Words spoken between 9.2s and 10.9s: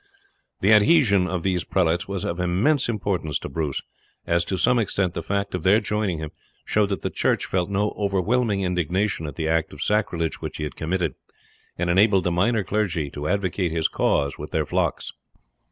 at the act of sacrilege which he had